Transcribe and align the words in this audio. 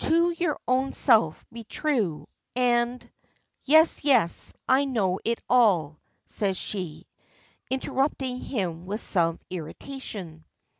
"To 0.00 0.32
your 0.32 0.58
own 0.66 0.92
self 0.92 1.46
be 1.52 1.62
true, 1.62 2.26
And" 2.56 3.08
"Yes, 3.64 4.02
yes; 4.02 4.52
I 4.68 4.84
know 4.84 5.20
it 5.24 5.40
all," 5.48 6.00
says 6.26 6.56
she, 6.56 7.06
interrupting 7.70 8.40
him 8.40 8.86
with 8.86 9.00
some 9.00 9.38
irritation. 9.48 10.44